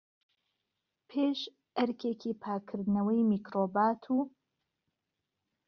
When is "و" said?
4.15-4.17